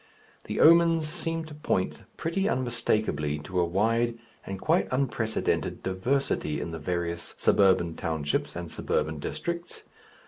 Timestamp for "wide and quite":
3.65-4.87